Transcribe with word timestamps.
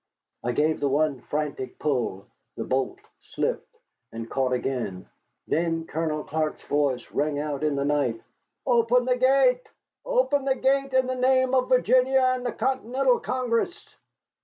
I 0.43 0.51
gave 0.51 0.79
the 0.79 0.89
one 0.89 1.21
frantic 1.21 1.77
pull, 1.77 2.25
the 2.57 2.63
bolt 2.63 2.97
slipped, 3.19 3.77
and 4.11 4.27
caught 4.31 4.51
again. 4.51 5.07
Then 5.47 5.85
Colonel 5.85 6.23
Clark's 6.23 6.63
voice 6.63 7.11
rang 7.11 7.37
out 7.37 7.63
in 7.63 7.75
the 7.75 7.85
night: 7.85 8.19
"Open 8.65 9.05
the 9.05 9.17
gate! 9.17 9.61
Open 10.03 10.43
the 10.43 10.55
gate 10.55 10.93
in 10.95 11.05
the 11.05 11.13
name 11.13 11.53
of 11.53 11.69
Virginia 11.69 12.31
and 12.35 12.43
the 12.43 12.51
Continental 12.51 13.19
Congress!" 13.19 13.77